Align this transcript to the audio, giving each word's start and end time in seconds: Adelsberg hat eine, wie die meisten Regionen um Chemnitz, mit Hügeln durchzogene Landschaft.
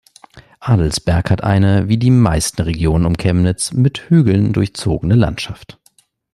Adelsberg 0.61 1.29
hat 1.29 1.43
eine, 1.43 1.87
wie 1.87 1.97
die 1.99 2.09
meisten 2.09 2.59
Regionen 2.63 3.05
um 3.05 3.17
Chemnitz, 3.17 3.71
mit 3.71 4.09
Hügeln 4.09 4.51
durchzogene 4.51 5.13
Landschaft. 5.13 5.77